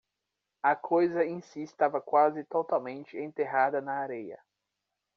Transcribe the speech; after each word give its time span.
A 0.69 0.75
coisa 0.75 1.23
em 1.23 1.41
si 1.43 1.61
estava 1.61 2.01
quase 2.01 2.43
totalmente 2.45 3.15
enterrada 3.19 3.79
na 3.81 3.99
areia. 3.99 4.41